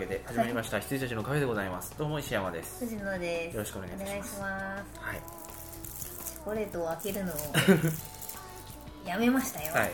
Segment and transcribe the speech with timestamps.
[0.00, 1.94] けで始まりました、羊たちのカフェでございます。
[1.98, 2.86] どうも石山です。
[2.86, 3.54] 藤野です。
[3.54, 4.40] よろしくお願いします。
[4.40, 4.78] は
[5.12, 5.20] い。
[6.24, 7.36] チョコレートを開けるのを
[9.06, 9.92] やめましたよ、はい。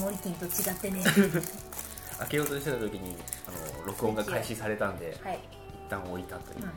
[0.00, 1.04] モリキンと違ってね。
[2.18, 5.38] 開けようとしてた時にあの録音が開始されたんではい、
[5.86, 6.64] 一旦置いたという、うん。
[6.64, 6.74] はい、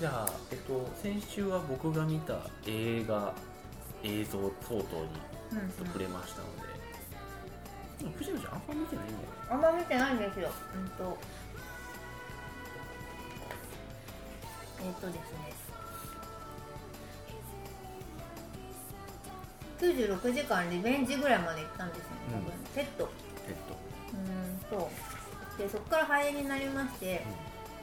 [0.00, 2.34] じゃあ、えっと、先週は僕が見た
[2.66, 3.32] 映画
[4.02, 6.63] 映像等々にちょっと触れましたので、
[8.04, 9.18] でも藤野ちゃんあんま見てないんだよ。
[9.18, 11.18] ねあんま見てないんですようんと
[14.80, 15.54] えっ、とですね。
[19.80, 22.64] 96時間リベンジぐらいまで行ったんですよね多分、うん。
[22.74, 23.10] テッド
[23.48, 23.74] えっと
[24.12, 24.90] うーんと
[25.58, 27.24] でそこから肺炎になりまして、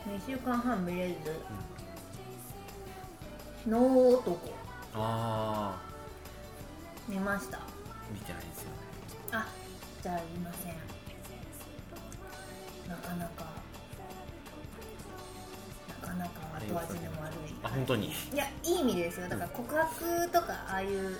[0.07, 1.15] 2週間半見れず、
[3.67, 4.53] 脳男。
[4.93, 5.81] ああ
[7.07, 7.59] 見ました。
[8.13, 8.75] 見てないんですよね。
[9.31, 9.47] あ
[10.01, 10.73] じゃいません。
[12.89, 13.45] なかなか
[16.01, 16.77] なかなか後味の
[17.21, 18.07] 悪いあ本当に？
[18.07, 19.29] いやいい意味でですよ。
[19.29, 21.17] だから告白とかああいう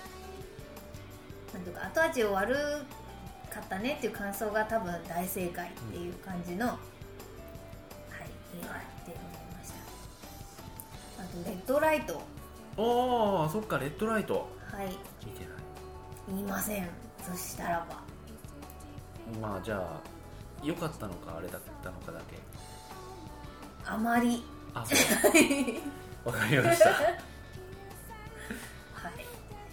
[1.54, 2.56] なんていうか後味悪
[3.50, 6.78] かったねっていう感想が多分大正解っていう感じの、はい
[8.54, 8.74] 映画
[9.06, 9.72] でございまし
[11.18, 11.24] た。
[11.24, 12.22] あとレッドライト。
[12.78, 14.50] ああそっかレッドライト。
[14.72, 14.88] はい。
[15.26, 15.50] 見てない。
[16.30, 16.90] 言いません。
[17.22, 18.01] そしたらば
[19.40, 20.00] まあじゃあ
[20.64, 22.38] 良かったのかあれだったのかだけ。
[23.86, 24.44] あまり。
[24.74, 25.00] あそう。
[26.30, 26.90] わかりました。
[26.90, 27.20] はい。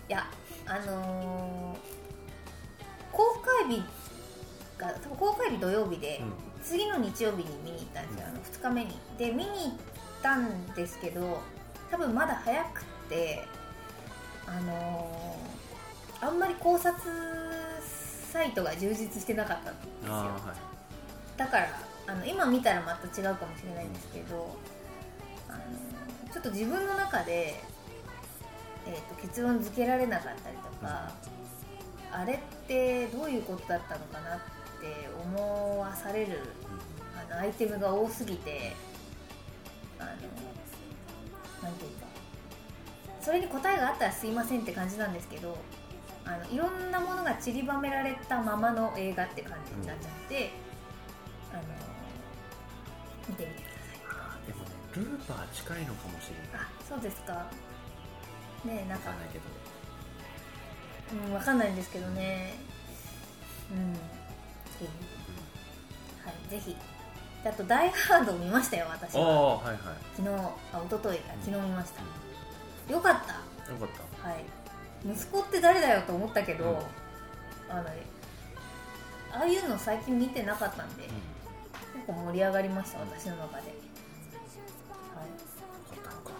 [0.08, 0.26] いや
[0.66, 1.78] あのー
[3.12, 3.82] 公開日
[4.78, 6.22] が多分公開日土曜日で、
[6.62, 8.96] 次の日曜日に見に行ったんですよ、あの2日目に。
[9.18, 9.72] で見に行っ
[10.22, 11.40] たんですけど
[11.90, 13.44] 多分まだ早くって
[14.46, 16.94] あのーあんまり考察
[18.32, 20.12] サイトが充実してなかったんですよ。
[20.12, 20.54] は
[21.36, 21.38] い。
[21.38, 21.68] だから
[22.06, 24.56] あの今見たらまた違うかもしれないんですけど、
[25.48, 27.62] あのちょっと自分の中で、
[28.86, 31.12] えー、と結論付けられなかったりとか、
[32.10, 34.38] あれってどういうことだったのかなっ
[34.80, 36.40] て思わされる
[37.30, 38.74] あのアイテムが多すぎて
[39.98, 40.08] あの
[41.62, 42.06] なんていうか
[43.20, 45.58] それに答えがあったらすいませんって感じなんですけど
[46.28, 50.50] あのいろんなものが散りばめられたままの映画って感じになっちゃって、
[51.50, 51.62] あの
[53.26, 56.66] 見てみてくださいでもねルーパー近いのかもしれない。
[56.66, 57.32] あそうですか。
[58.64, 59.44] ねえなんかわかんないけど。
[61.26, 62.54] うんわかんないんですけどね。
[63.72, 63.94] うん。
[63.94, 63.96] う
[66.26, 66.76] はいぜひ。
[67.42, 69.56] であと「ダイ・ハード」を見ましたよ私は。
[69.56, 69.78] はいはい。
[70.14, 70.52] 昨日あ
[70.84, 72.92] 一昨日か昨日見ました。
[72.92, 73.72] よかった。
[73.72, 73.88] よかっ
[74.22, 74.28] た。
[74.28, 74.44] はい
[75.04, 76.68] 息子って誰だよと思ったけど、う
[77.72, 77.76] ん。
[77.76, 77.88] あの
[79.30, 81.12] ああいうの最近見てなかったんで、結
[82.06, 83.72] 構盛り上がりました私の中で、はい、よ
[86.02, 86.30] かったのか。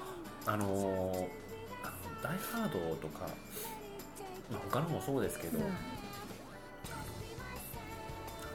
[0.47, 1.29] あの
[2.23, 3.29] ダイハードとか、
[4.51, 5.65] まあ、他のもそうですけど、うん。
[5.65, 5.73] なん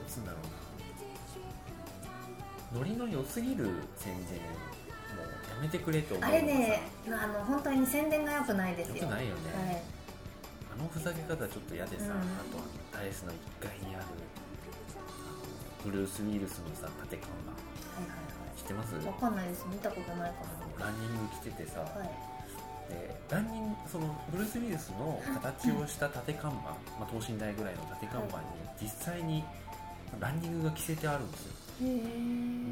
[0.07, 0.53] つうんだろうな。
[2.73, 4.23] ノリの良すぎる宣伝も
[5.21, 5.25] う
[5.55, 9.83] やめてくれと思うあれねあの本当に宣伝が良くないですよよくないよね、はい
[10.73, 12.11] あのふざけ方ちょっと嫌でさ、うん。
[12.11, 14.05] あとはダイエスの1階にある
[15.85, 17.53] ブルース・ウィルスのさ縦看板。
[17.53, 18.95] はいはい知ってます？
[18.95, 19.65] はいわかんないです。
[19.69, 20.37] 見たことないか
[20.79, 22.09] ランニング着ててさ、もはい。
[22.89, 28.43] でランニングそのブルース・ウィルスの形をした縦看板、まあ、等身大ぐらいの縦看板に
[28.81, 29.43] 実際に
[30.19, 31.53] ランニングが着せてあるんですよ。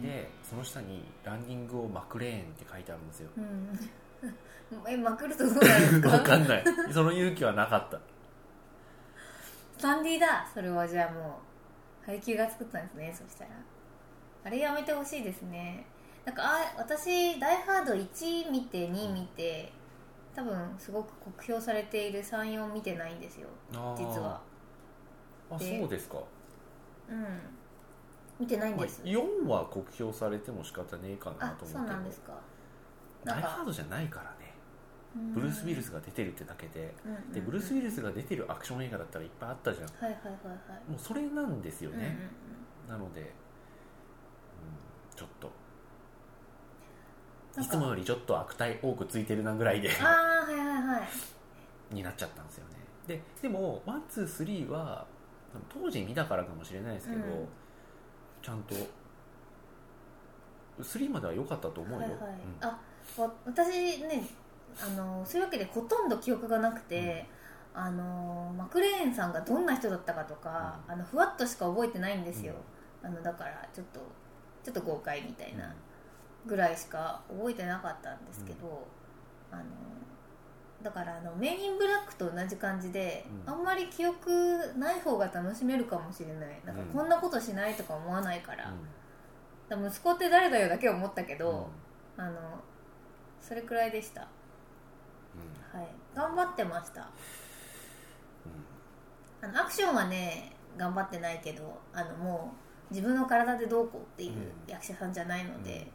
[0.02, 3.30] でその下に「ランニングをマクレーン」って書いてあるんですよ。
[3.38, 3.90] うん
[4.88, 6.10] えまくるとどうなるんですか？
[6.18, 6.64] わかんない。
[6.94, 8.00] その勇気はなかった。
[9.78, 10.48] スタンディだ。
[10.54, 11.40] それはじゃあも
[12.04, 13.14] う配給が作ったんですね。
[13.14, 13.50] そしたら。
[14.44, 15.86] あれやめてほしいですね。
[16.26, 19.72] なんかあ私「ダイ・ハード1」見て2見て
[20.36, 23.48] 多分すごく酷評されている34見てないんですよ。
[23.98, 24.40] 実は。
[25.52, 25.80] あで。
[25.80, 26.18] そうですか、
[27.10, 27.40] うん。
[28.40, 32.34] 見てないんまあ、です、4は酷評されても仕方ねえかなあと思うけどそうなんですか
[33.24, 34.54] ダイハードじゃないからね。
[35.34, 36.94] ブルース・ウィルスが出てるってだけで。
[37.06, 37.32] うんうんうん。
[37.34, 39.88] でブルース・ウィルスが出てるアクション映画だったらいっぱいあったじゃん。
[39.88, 40.92] はいはいはいはい。
[40.92, 42.10] もうそれなんですようんうんうん。
[42.10, 42.18] ね、
[42.88, 43.28] なので、うん、
[45.16, 45.52] ちょっと。
[47.60, 49.90] いつもよりちょっと悪態多くついてるなぐらいで。
[50.02, 51.02] ああはいはいはい。
[51.94, 52.76] になっちゃったんですよね。
[53.08, 55.06] ででも one two three は
[55.68, 57.48] 当時見たからかもしれないですけど、うん。
[58.42, 58.76] ちゃんと
[60.80, 62.20] 3までは良かったと思うよ、はいはい。
[62.20, 62.28] うん。
[62.62, 62.80] あわ
[63.46, 64.24] 私ね
[64.82, 67.28] あのそういうわけでほとんど記憶がなくて、
[67.74, 72.54] あのマクレーンさんがどんな人だったかとか、あのふわっとしか覚えてないんですよ、
[73.04, 74.00] あのだからちょっと
[74.64, 75.76] ちょっと豪快みたいな
[76.46, 78.88] ぐらいしか覚えてなかったんですけど、
[79.52, 79.64] あの
[80.82, 83.54] だからあのメインブラックと同じ感じで、うん。
[83.54, 84.32] あんまり記憶
[84.78, 86.60] ない方が楽しめるかもしれない。
[86.66, 86.88] なんかうん。
[86.88, 88.74] こんなことしないとか思わないから,、
[89.78, 89.88] うん。
[89.88, 91.70] 息子って誰だよだけ思ったけど、
[92.18, 92.24] うん。
[92.24, 92.40] あの
[93.42, 94.28] それくらいでした、
[95.74, 95.80] うん。
[95.80, 97.10] はい、頑張ってました。
[99.42, 99.50] うん。
[99.50, 102.54] あのアクションはね頑張ってないけどあのも
[102.90, 104.52] う自分の体でどうこうっていううん。
[104.68, 105.88] 役者さんじゃないので、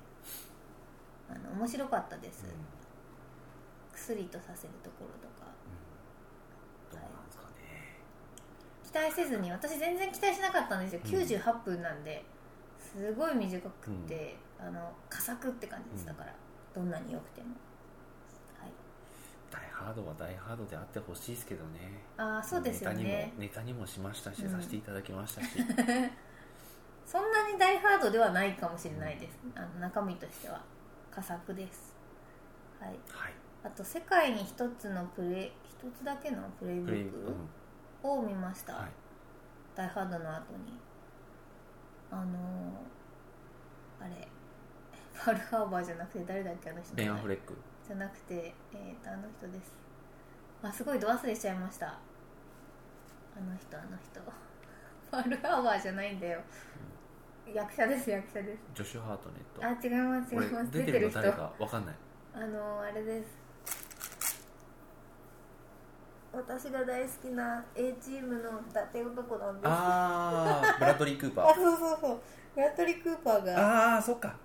[1.30, 2.44] あの面白かったです、
[3.94, 5.46] 薬とさせるところとか。
[6.90, 8.00] どうなんですかね。
[8.84, 11.10] 期待せずに私全然期待しなかったんですよ、うん。
[11.10, 12.24] 98分なんで
[12.78, 16.32] すごい短くって、あの佳作って感じですうんだから、
[16.76, 17.48] どんなに良くても。
[18.60, 18.72] はい。
[19.50, 22.02] ダイハードはダイハードであってほしいですけどね。
[22.18, 23.02] ああそうですよね。
[23.02, 24.50] ネタにもネタにもしましたし、うん。
[24.50, 25.48] させていただきましたし。
[27.06, 30.60] そんなに大ハードではないかもしれないです、あの中身としては。
[31.10, 31.96] 佳作です。
[32.78, 32.90] はい。
[32.90, 33.32] はい。
[33.64, 37.48] あと世界に一つのプレイ一つだけのプレイブッうん。
[38.02, 38.90] クを見ました、はい、
[39.74, 40.78] ダイハードの後に。
[42.10, 42.26] あのー
[43.98, 44.28] あれ
[45.16, 47.54] パールハーバーじゃなくて誰だっけあの人ベン・アフレック。
[47.86, 49.72] じゃなくてえっ、とあの人です。
[50.62, 51.86] あすごいド忘れしちゃいました。
[51.86, 51.90] あ
[53.40, 54.20] の人あの人。
[55.10, 56.40] パールハーバーじゃないんだよ、
[57.54, 58.62] 役者です役者です。
[58.74, 59.64] ジョシュ・ハートネット。
[59.64, 60.70] あ違います違います。
[60.72, 61.94] 出てるの誰かわかんない。
[62.34, 63.46] あのあれです。
[66.32, 69.66] 私が大好きな A チームの伊達男なんです。
[69.68, 72.20] ああブラッドリー・クーパ あーそうそうそう。
[72.54, 74.36] ブラッドリー・クーパーがああそっか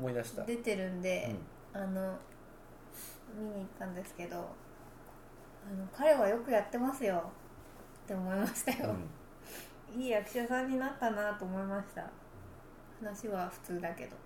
[0.00, 0.44] 思い出した。
[0.44, 1.36] 出てるんで
[1.74, 1.82] う、ん。
[1.82, 2.18] あの
[3.38, 7.30] 見に行ったんですけどあの彼はよくやってますよ。
[8.04, 8.96] って思いましたよ、
[9.94, 12.10] いい役者さんになったなと思いました。
[13.00, 14.16] 話は普通だけど。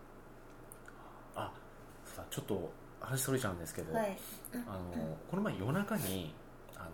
[1.37, 1.53] あ
[2.31, 4.17] ちょっと話それちゃうんですけど、はい。
[4.67, 6.35] あのこの前夜中に
[6.76, 6.88] あの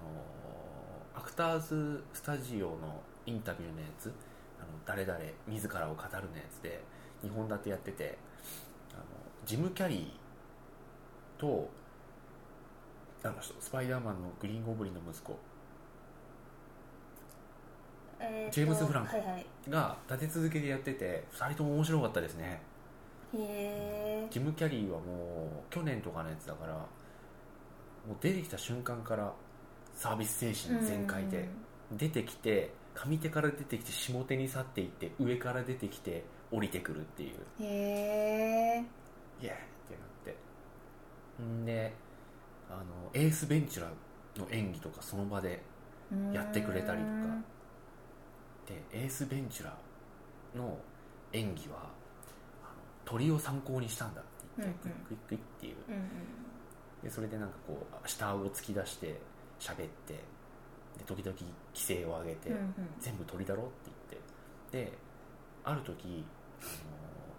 [1.14, 4.12] アクターズスタジオのインタビューのやつ
[4.58, 6.82] あの誰々自らを語るのやつで
[7.22, 8.18] 2本立てやってて
[9.46, 11.68] ジム・キャリーと
[13.22, 15.38] あの人スパイダーマンのグリーン・ゴブリンの息子。
[18.18, 19.70] えーとジェームスフランク。
[19.70, 22.60] が立て続けでやってて2人とも面白かったですね。
[23.34, 26.84] へえジム・キャリーはもう去年とかのやつだからも
[28.12, 29.32] う出てきた瞬間から
[29.94, 31.48] サービス精神全開で、
[31.92, 37.30] 出てきて上手から出てきて下手に去っていって上から出てきて降りてくるっていう。
[37.60, 38.84] へえ
[39.42, 39.56] イエーイっ
[39.88, 40.34] てなっ
[41.38, 41.42] て。
[41.42, 41.92] んで
[42.68, 43.90] あのエースベンチュラ
[44.36, 45.62] の演技とかその場で
[46.32, 47.10] やってくれたりとか。
[48.66, 49.76] でエースベンチュラ
[50.54, 50.78] の
[51.32, 51.88] 演技は
[53.04, 54.98] 鳥を参考にしたんだって言って、うんうん。
[55.06, 55.76] クイックイックイっていう。
[55.88, 56.02] うんうん。
[57.02, 59.18] でそれでなんかこう下顎を突き出して
[59.58, 60.14] 喋って
[60.98, 62.74] で時々奇声を上げて、うんうん。
[63.00, 63.72] 全部鳥だろって
[64.70, 64.86] 言って。
[64.90, 64.98] で
[65.64, 66.24] ある時
[66.62, 66.64] あ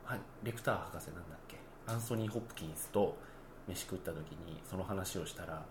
[0.10, 1.58] のはいレクター博士なんだっけ？
[1.92, 3.18] アンソニー・ホップキンスと
[3.68, 5.64] 飯食った時にその話をしたら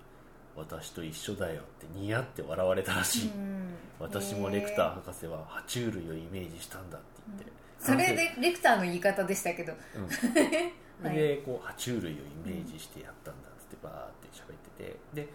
[0.57, 3.61] 私と一緒だよってニヤって笑われたらしい、うん
[3.99, 9.75] 私もレクター博士は爬虫類をイメージしたんだって言って、それでレクターの言い方でしたけど。
[9.95, 10.09] うん。
[11.07, 11.17] はい。
[11.17, 14.97] でこう爬虫類をイメージしてやったんだっつってバーって喋ってて。
[15.13, 15.29] で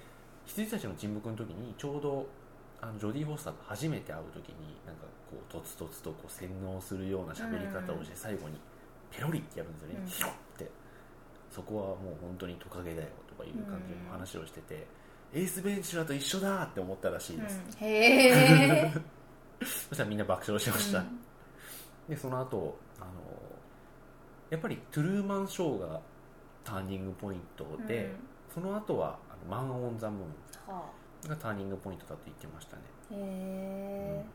[0.47, 2.27] 羊たちの沈黙の時にちょうど
[2.81, 8.59] あのジョディ・フォスターと初めて会う時になんかこうとつとつとこう洗脳するような喋り方をして最後に
[9.11, 10.33] ペロリってやるんですよね、
[11.55, 14.85] そこはもう本当にトカゲだよとかいう感じの話をしてて、
[15.33, 17.87] エースベンチュラと一緒だって思ったらしいです、うん。
[17.87, 18.93] へえ。
[19.63, 21.01] そしたらみんな爆笑してました、
[22.09, 23.11] でその後あの
[24.49, 26.01] やっぱりトゥルーマンショーが
[26.65, 28.13] ターニングポイントで、
[28.53, 30.89] その後はあのマン・オン・ザ・ムーは
[31.25, 34.25] ンがターニングポイントだと言ってましたね、あへえ。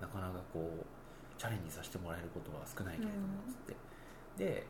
[0.00, 3.52] なかなかこうチャレンジさせてもらえることは少ないけれどもうん。
[3.52, 3.76] つって、
[4.36, 4.66] で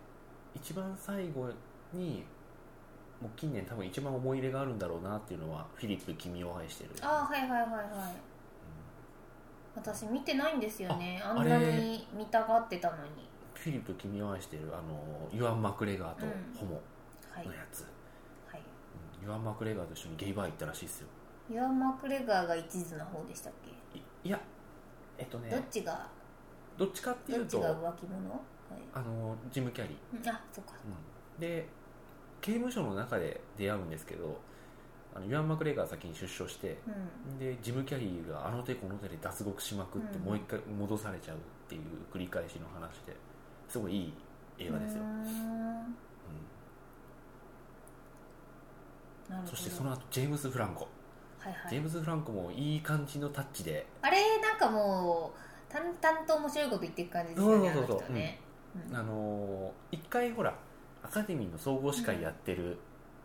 [0.54, 1.48] 一番最後
[1.92, 2.24] に
[3.20, 6.90] もう近年多分一番思い入れがあるんだろうなっていうのはフィリップ君を愛してる。
[7.02, 7.86] あはいはいはいはい。
[9.76, 11.22] 私見てないんですよね。
[11.24, 13.28] ああんなに見たがってたのに。
[13.54, 16.32] フィリップ君を愛してるあのユアン・マクレガーとうん。
[16.58, 16.80] ホモ
[17.30, 17.82] はいのやつ、
[18.50, 18.60] はい。
[18.60, 21.08] うんユアン・マクレガーと一緒にゲイバー行ったらしいですよ。
[21.50, 23.52] ユアン・マクレガーが一途な方でしたっ
[23.92, 24.40] け、いいや
[25.18, 25.50] えっとね。
[25.50, 26.08] どっちが？
[26.78, 28.30] どっちかっていうとどっちが浮気者？
[28.30, 28.40] はい
[28.94, 30.28] あのジム・キャリー、うん。
[30.28, 31.40] あそっかうん。
[31.40, 31.66] で
[32.40, 34.40] 刑務所の中で出会うんですけど
[35.14, 37.38] あのユアン・マクレガー先に出所してうん。
[37.38, 40.24] でジム・キャリーがあの手この手で脱獄しまくって、うん。
[40.24, 43.16] もう一回戻されちゃうっていう繰り返しの話で
[43.68, 44.12] すごいいい
[44.58, 45.96] 映画ですよ、うーん。
[49.46, 50.88] そしてその後ジェームス・フランコ、
[51.38, 51.70] はいはい。
[51.70, 58.12] ジェームス・フランコもいい感じのタッチで、あれなんかもう淡々と面白いこと言っていく感じですよねそうそうそう。
[58.12, 58.40] ね、
[58.90, 58.96] うん。
[58.96, 60.54] あのー一回ほら
[61.02, 62.78] アカデミーの総合司会やってる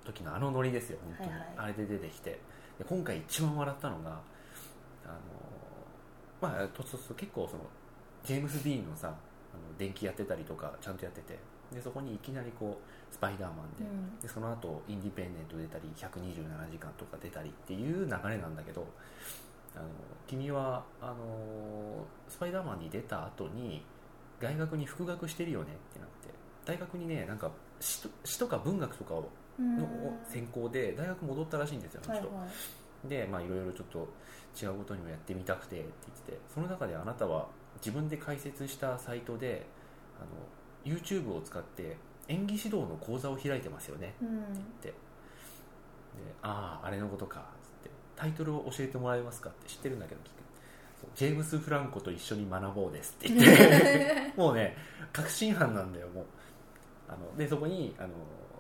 [0.06, 1.50] 時のあのノリですよ、本当に、はいはい。
[1.58, 2.40] あれで出てきて。
[2.78, 4.10] で今回一番笑ったのが、
[5.06, 7.64] あのーまあとつとつと結構その
[8.24, 11.38] ジェームス・ディーンのさあの電気やってたりとかちゃんとやってて。
[11.74, 14.20] でそこにいきなりこうスパイダーマンで,、うん。
[14.20, 18.86] でその後インディペンデント出たり127時間とか出たりっていう流れなんだけど
[19.76, 19.86] あの
[20.28, 23.84] 君はあのスパイダーマンに出た後に
[24.40, 26.30] 大学に復学してるよねってなって
[26.66, 29.78] 大学にねなんか詩とか文学とかをうん。
[29.78, 29.88] の
[30.28, 32.28] 専攻で大学戻ったらしいんですよ、あの人。
[32.28, 32.46] はいは
[33.06, 33.08] い。
[33.08, 34.08] でまあいろいろちょっと
[34.62, 39.66] 違うことにもやってみたくてって言っててその中であなたは自分で開設したサイトで
[40.20, 44.82] あの YouTube を使って演技指導の講座を開いてますよねうん。
[44.82, 44.94] で
[46.42, 47.90] あああれのことかつって。
[48.16, 50.30] タイトルを教えてもらえますかって知ってるんだけど聞く
[51.16, 53.30] ジェームス・フランコと一緒に学ぼうですって。
[53.30, 54.76] 言ってもうね
[55.14, 56.26] 確信犯なんだよもう。
[57.08, 58.10] あのでそこにあの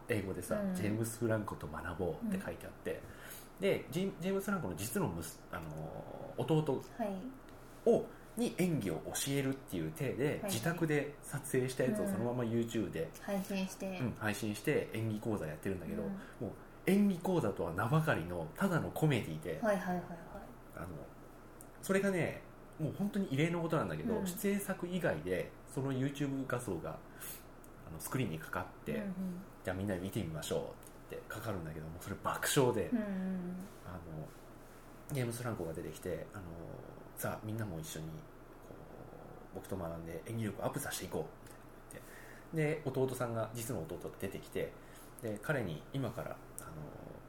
[0.07, 0.75] 英語でさ、うん。
[0.75, 3.01] ジェームス・フランコと学ぼうって書いてあって、
[3.59, 5.61] でジェジェームス・フランコの実のむすあの
[6.37, 7.89] 弟はい。
[7.89, 8.05] を
[8.37, 10.51] に演技を教えるっていう体で、はい。
[10.51, 12.11] 自宅で撮影したやつをうん。
[12.11, 16.09] そのまま YouTube で、配信して、うん配信して演技講座やってるんだけど、うん。
[16.47, 16.53] も
[16.87, 20.05] う演技講座とは名ばかりのただのコメディで、はいはいはいはい。
[20.75, 20.87] あの
[21.85, 22.41] それがね
[22.79, 24.25] もう本当に異例のことなんだけど、うん。
[24.25, 29.13] 出演作以外でその YouTube 画像があのスクリーンにかかって、うん
[29.63, 30.75] じゃあみんなで見てみましょ
[31.09, 33.05] うってかかるんだけどもそれ爆笑で、うんうん。
[33.85, 34.27] あの
[35.11, 36.43] ジェームス・フランコが出てきてあの
[37.15, 38.11] さあみんなも一緒にこ
[39.53, 41.27] う僕と学んで演技力アップさせていこ
[41.91, 42.01] うって
[42.55, 44.71] で弟さんが実の弟が出てきて
[45.21, 46.69] で彼に今からあの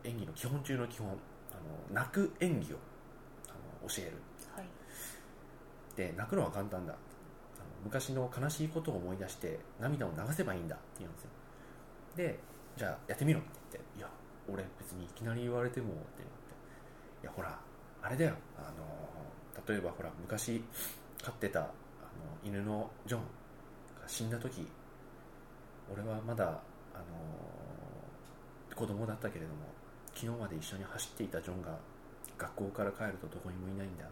[0.05, 2.77] 演技の基本中の基本あの泣く演技を
[3.49, 4.17] あの教える
[6.03, 6.95] はいで泣くのは簡単だ。
[7.85, 11.31] 昔の悲しいことを思い出して涙を流せばいいんだって言うんですよ。
[12.17, 12.39] で
[12.77, 14.09] じゃあやってみろって言っていや
[14.49, 16.23] 俺別にいきなり言われてもってなって。
[17.23, 17.59] いやほら
[18.03, 18.35] あれだよ。
[18.59, 18.85] あの
[19.67, 20.63] 例えばほら昔
[21.23, 21.71] 飼ってたあの
[22.45, 23.27] 犬のジョンが
[24.07, 24.67] 死んだ時
[25.93, 26.45] 俺はまだ
[26.95, 27.05] あの
[28.75, 29.67] 子供だったけれども
[30.15, 31.79] 昨日まで一緒に走っていたジョンが
[32.39, 34.11] 学校から帰るとどこにもいないんだで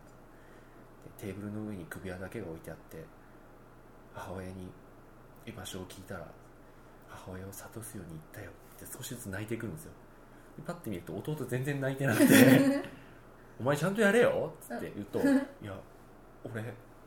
[1.18, 3.04] テーブルの上に首輪だけが置いてあって
[4.14, 4.70] 母親に
[5.46, 6.26] 居場所を聞いたら
[7.08, 9.92] 母親を諭すように言ったよって少しずつ泣いてくるんですよ。
[10.56, 12.82] でパッて見ると弟全然泣いてなくて
[13.60, 15.76] 「お前ちゃんとやれよ」っつって言うと「いや
[16.44, 16.62] 俺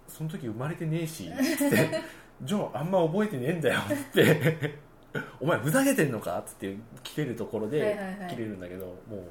[0.07, 2.01] その時生まれてねえし」つって
[2.43, 4.79] 「ジョンあんま覚えてねえんだよ」って
[5.39, 9.21] 「お前ふざけてんのか?」っつって切れるところはいで切れるんだけどもう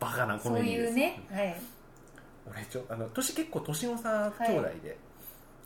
[0.00, 0.88] バカなコそうメディです。
[0.90, 1.60] いうねはい
[2.50, 4.96] 俺ちょあの年結構年の差兄弟で、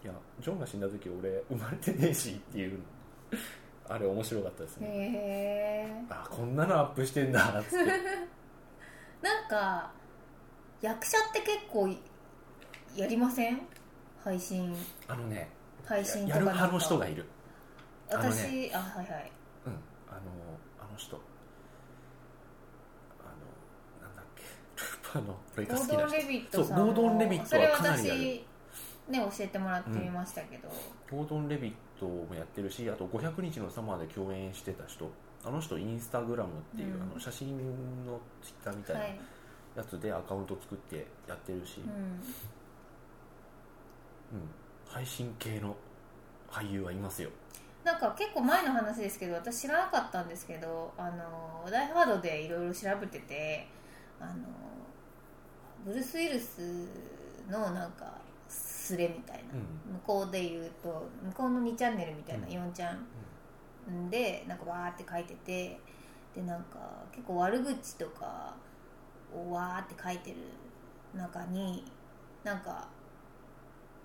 [0.04, 2.78] い、やジョンが死んだ時俺生まれてねえしっていう
[3.88, 4.90] あれ面白かったですね、へ
[5.88, 6.04] え。
[6.08, 7.84] あこんなのアップしてんだっつって。
[9.22, 9.90] なんか
[10.80, 11.88] 役者って結構
[12.96, 13.60] やりません？
[14.24, 14.74] 配信。
[15.08, 15.48] あのね
[15.84, 16.70] 配信とやるかなんか。
[16.70, 17.26] 派の人がいる。
[18.10, 18.28] あのね。
[18.30, 19.32] 私あ,、はいはい。
[19.66, 19.72] うん。
[20.08, 20.20] あの
[20.80, 21.20] あの人あ
[24.00, 24.42] のなんだっけ
[25.12, 25.97] ルーパーの俺が好きな人。
[25.97, 28.21] ゴードン・レビットさんもそうゴードンレビットはかなりやる。
[28.21, 28.45] ね
[29.19, 30.69] 教えてもらってみましたけど、
[31.11, 35.11] ゴードン・レビットもやってるしあと500日のサマーで共演してた人。
[35.45, 37.02] あの人インスタグラムっていう、うん。
[37.02, 37.59] あの写真
[38.07, 39.19] のツイッターみたいなはい、
[39.76, 42.21] やつでアカウント作ってやってるし、うん、うん。
[44.87, 45.75] 配信系の
[46.49, 47.31] 俳優はいますよ。
[47.83, 53.66] なんか結構前の話ですけど私知らなかったんですけどあのダイハードでいろいろ調べてて
[54.21, 54.33] あの
[55.84, 56.86] ブルース・ウィルス
[57.50, 59.94] のなんかスレみたいな、うん。
[59.94, 62.52] 向こうで言うと向こうの2チャンネルみたいな、うん。
[62.52, 65.78] 4ちゃんでなんかわーって書いてて
[66.34, 66.78] でなんか
[67.10, 68.54] 結構悪口とか
[69.34, 70.36] をわーって書いてる。
[71.14, 71.84] 中に
[72.42, 72.88] なんか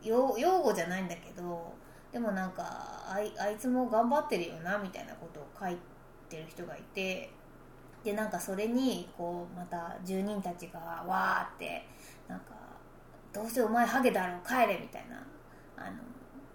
[0.04, 1.74] 用用語じゃないんだけど
[2.12, 2.64] でもなんか
[3.10, 5.78] あいあいつも頑張ってるよなみたいなことを書い
[6.30, 7.30] てる人がいて
[8.08, 11.86] でなんかそれにこうまた住人たちがわーって
[12.30, 12.56] なんか
[13.34, 15.22] どうせお前ハゲだろ帰れみたいな
[15.76, 15.98] あの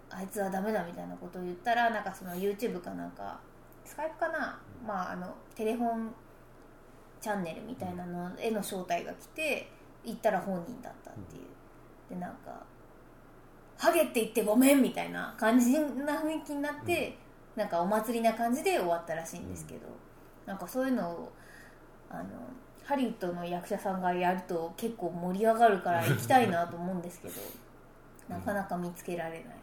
[0.09, 3.39] あいつはダメだみたいなことを言ったらなんかその YouTube かなんか
[3.85, 6.09] スカイプかな、まあ、あのテレフォン
[7.21, 9.69] チャンネルみたいなのへの招待が来て
[10.03, 11.43] 行ったら本人だったっていう、
[12.09, 12.63] でなんか
[13.77, 17.15] 「ハゲって言ってごめん」みたいな感じな雰囲気になって、
[17.55, 19.81] なんかお祭りな感じで終わったらしいんですけど、
[20.45, 21.31] なんかそういうのを
[22.13, 22.23] あの
[22.85, 27.33] ハリウッドの役者さんがやると結構盛り上がるから行きたいなと思うんですけど
[28.29, 29.55] なかなか見つけられない、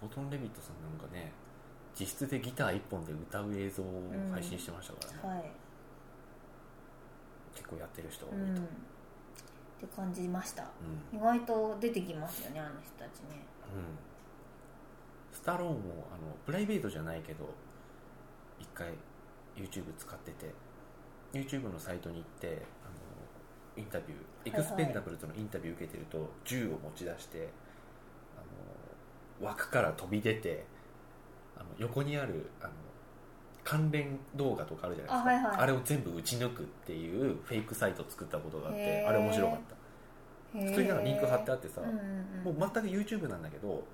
[0.00, 1.32] コートン・レビットさんなんかね
[1.98, 3.86] 実質でギター1本で歌う映像を
[4.32, 5.50] 配信してましたからね、はい。
[7.54, 8.56] 結構やってる人が多いと、うん。
[8.56, 10.64] って感じました。
[11.12, 11.18] うん。
[11.18, 13.44] 意外と出てきますよねあの人たちね。
[13.74, 15.36] うん。
[15.36, 17.48] スタローンもあのプライベートじゃないけど
[18.58, 18.92] 一回
[19.56, 20.54] YouTube 使ってて
[21.32, 27.48] YouTube のサイトに行ってあのインタビューエクスペンダブルズのインタビュー受けてると、銃を持ち出して
[28.36, 28.40] あ
[29.42, 30.64] の枠から飛び出て
[31.56, 32.72] あの横にあるあの
[33.64, 35.48] 関連動画とかあるじゃないですか。
[35.48, 35.66] あはいはい。
[35.68, 40.58] れを全部打ち抜くっていうフェイクサイトを作ったことがあってあれ面白かった。
[40.58, 41.96] 普通になんかリンク貼ってあってさ、うんうん
[42.50, 42.58] うん。
[42.58, 43.84] もう全く YouTube なんだけど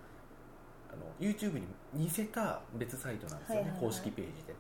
[0.91, 3.91] あの YouTube に似せた別サイトなんですよね、はいはいはい。
[3.91, 4.57] 公式ページでで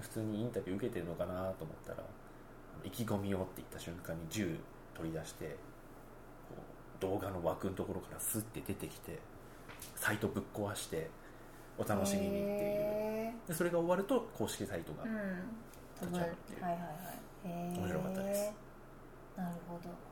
[0.00, 2.02] 普通にインタビュー受けてるのかなと思ったら
[2.84, 4.58] 意気込みをって言った瞬間に銃
[4.94, 5.56] 取り出して
[7.00, 9.18] 動画の枠のところからスッて出てきて
[9.94, 11.10] サイトぶっ壊して
[11.76, 12.44] お楽しみにっていう。
[12.44, 15.04] へでそれが終わると公式サイトが、
[16.00, 16.62] 立ち上がってる。
[16.62, 16.82] はいはい。
[17.44, 17.78] へー。
[17.78, 18.52] 面白かったです。
[19.36, 20.08] なるほど。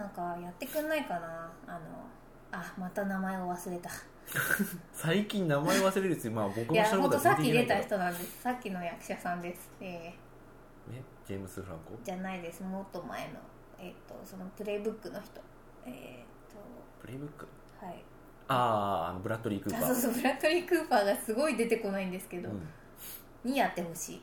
[0.00, 1.80] なんかやってくんないかなあの
[2.52, 3.90] あまた名前を忘れた。
[4.92, 9.70] 最近名前忘れるってまあ僕もしたことさっき出た人なんですさっきの役者さんです。
[9.80, 10.14] え
[10.88, 11.94] ねジェームス・フランコ？
[11.94, 12.62] ーじゃないです。
[12.62, 13.40] もっと前の
[13.78, 15.40] えっ、とそのプレイブックの人。
[15.86, 16.26] えっ、
[17.00, 17.46] プレイブック？
[17.80, 18.04] とはい。
[18.48, 19.84] あああのブラッドリー・クーパー。
[19.84, 23.50] あそうそうブラッドリー・クーパーがすごい出てこないんですけど、うん。
[23.50, 24.16] にやってほしい。
[24.16, 24.22] うん。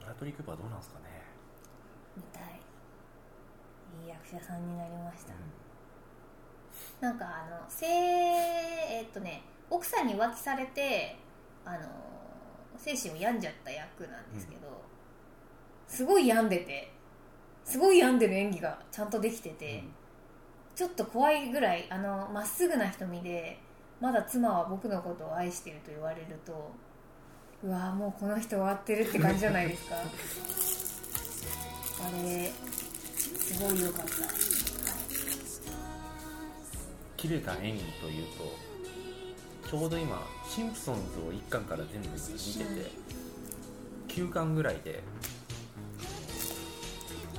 [0.00, 1.04] ブラッドリー・クーパーどうなんですかね、
[2.16, 2.60] 見たい。
[4.02, 5.32] いい役者さんになりました、
[7.00, 11.16] なんかあのせえーっとね奥さんに浮気されて
[11.64, 11.78] あの
[12.76, 14.60] 精神を病んじゃった役なんですけど、
[15.86, 16.90] すごい病んでて
[17.64, 19.84] すごい病んでる演技がちゃんとできてて、
[20.74, 23.58] ちょっと怖いぐらいあのまっすぐな瞳で
[24.00, 26.72] まだ妻は僕のことを愛していると言われると
[27.62, 29.96] うわーもうこの人終わってるって感じじゃないですか。
[32.02, 32.50] あれ
[33.38, 34.49] すごい良かった、はい
[37.20, 42.90] 切れた演技というとちょうど今シンプソンズを1巻から全部見てて
[44.08, 45.02] 9巻ぐらいで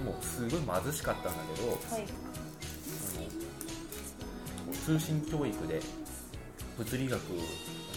[0.05, 2.05] もうすごい貧しかったんだけどはい。
[4.61, 5.79] あの通信教育で
[6.77, 7.21] 物理学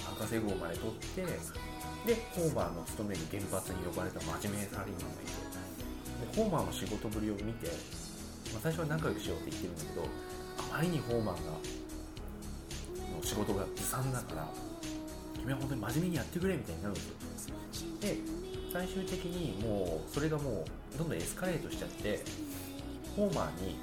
[0.05, 1.23] 博士号まで取って
[2.07, 5.45] でホーマーの勤める原発に呼ばれた真面目サラリーマンがいて
[6.33, 7.69] でホーマーの仕事ぶりを見て、
[8.53, 10.34] まあ、最初は仲良くしようって言ってるんだけど
[10.75, 11.59] あまりにホーマーがの
[13.23, 14.49] 仕事がずさんだから
[15.39, 17.55] 君は本当に真面目にやってくれみたいになるんですよ。
[18.01, 18.19] で
[18.73, 20.65] 最終的にもうそれがも
[20.97, 22.25] うどんどんエスカレートしちゃって
[23.15, 23.77] ホーマーに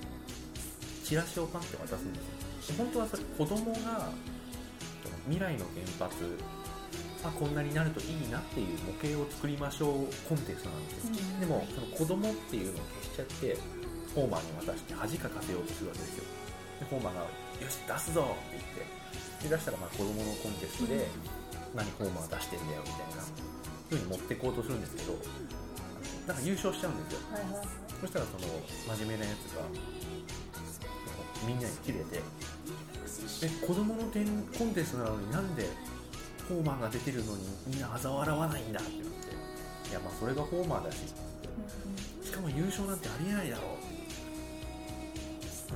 [1.06, 2.20] チラシをパンって渡すんで
[2.60, 2.76] すよ。
[2.76, 4.12] で本当はそれ子供が
[5.30, 5.66] 未来の
[5.98, 6.38] 原発
[7.24, 9.92] あこんなになるといいなっていう模型を作りましょう
[10.28, 11.40] コンテストなんです、うん。
[11.40, 13.58] でもその子供っていうのを消しちゃって
[14.14, 16.24] ホーマーに渡して恥かかせようとするわけですよ
[16.82, 17.22] でホーマーが
[17.62, 21.06] 「よし出すぞ!」って言ってで出したらまあ子供のコンテストで
[21.78, 23.24] 「何ホーマー出してんだよ」みたいな
[23.90, 25.14] 風に持ってこうとするんですけど
[26.28, 27.68] なんか優勝しちゃうんですよはいはい
[28.02, 29.62] そしたらその真面目なやつが
[31.46, 32.22] みんなにキレて
[33.44, 34.26] 「え子供の点
[34.58, 35.70] コンテストなのになんで
[36.50, 39.10] ホーマーが出てるのにみんな嘲笑わないんだ」って言って
[39.90, 40.98] 「いやまあそれがホーマーだし
[42.26, 44.01] しかも優勝なんてありえないだろう」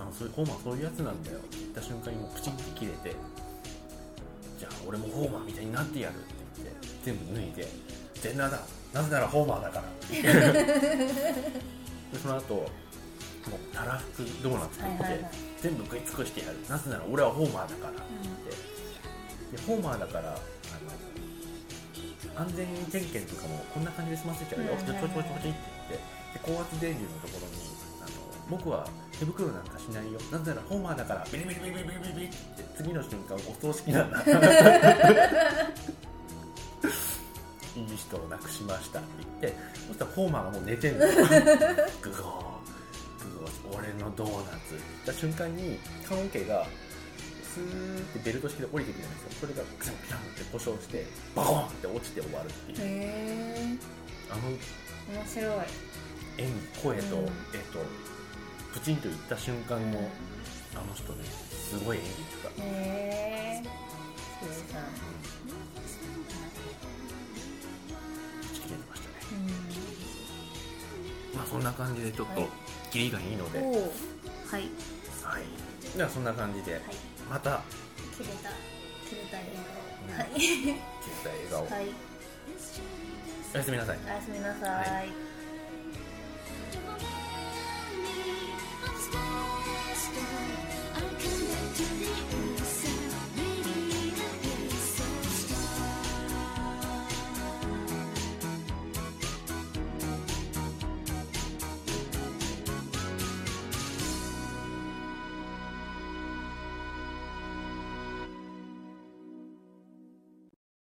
[0.04, 1.38] あそういうホーマーそういうやつなんだよ。
[1.38, 3.16] って言った瞬間にもうプチンって切れて
[4.60, 6.26] 「じゃあ俺もホーマーみたいになってやる」って
[6.58, 7.68] 言って全部脱いで
[8.22, 8.62] 「全裸だ。
[8.94, 10.22] なぜならホーマーだから」 で
[12.22, 12.68] その後もう
[13.76, 15.32] たらふくドーナツ食って、はいはいはい。
[15.62, 16.58] 全部食い尽くしてやる。
[16.70, 18.52] なぜなら俺はホーマーだからって言って、
[19.58, 20.34] でホーマーだからあ
[22.36, 26.00] の安全点検とかもこんな感じで済ませちゃうよ、うんちょちょちょちょちょって言ってで
[26.42, 27.54] 高圧電流のところに
[28.02, 28.10] あの
[28.58, 28.88] 僕は
[29.20, 30.20] 手袋なんかしないよ。
[30.32, 32.36] なぜならホーマーだからビリビリビリビリビリビリって
[32.78, 34.22] 次の瞬間お葬式なんだ。
[37.76, 39.08] いい人を亡くしましたって
[39.42, 41.06] 言ってそしたらホーマーがもう寝てんの。
[41.08, 41.22] グゴー
[42.02, 44.76] グゴー俺のドーナツ。
[44.76, 46.66] って言った瞬間に棺桶が
[47.44, 49.30] スーってベルト式で降りてくるんですよ。
[49.42, 52.78] それがクシャンクシャンって故障してバコーンって落ちて終わるっていう。
[52.80, 53.78] へえ
[54.30, 55.46] あの面白い。
[56.38, 57.24] 演技声と、うん。
[57.24, 57.32] えっ
[57.72, 57.80] と
[58.76, 60.02] プチンと言った瞬間のあ
[60.86, 61.24] の人ね
[61.70, 62.10] すごい演技
[62.44, 63.68] とかへえ
[64.44, 64.80] すずさ。
[64.80, 64.86] ん打
[68.54, 69.16] ち切れてましたね。
[71.34, 72.50] うまあそんな感じでちょっとはい。
[72.92, 73.70] キリがいいので、はい。
[75.24, 75.44] はい。
[75.98, 76.82] ではそんな感じではい。
[77.30, 77.62] また。
[78.18, 78.50] 切れた
[79.10, 80.14] 切れた笑うん。
[80.14, 80.40] 顔はい。
[80.40, 80.76] 切っ
[81.24, 81.86] た笑顔、 はい。
[83.54, 84.00] おやすみなさい。
[84.06, 85.25] おやすみなさはい
[89.96, 90.24] star.
[90.96, 92.45] I'll come back to the